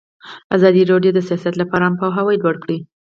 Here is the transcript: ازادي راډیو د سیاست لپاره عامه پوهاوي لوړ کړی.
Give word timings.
ازادي 0.55 0.83
راډیو 0.91 1.11
د 1.13 1.19
سیاست 1.27 1.53
لپاره 1.61 1.83
عامه 1.85 1.99
پوهاوي 2.01 2.35
لوړ 2.41 2.55
کړی. 2.63 2.79